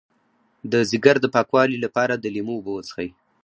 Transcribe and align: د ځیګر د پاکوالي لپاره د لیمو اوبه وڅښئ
د 0.71 0.73
ځیګر 0.89 1.15
د 1.21 1.25
پاکوالي 1.35 1.77
لپاره 1.85 2.13
د 2.17 2.25
لیمو 2.35 2.53
اوبه 2.57 2.71
وڅښئ 2.73 3.09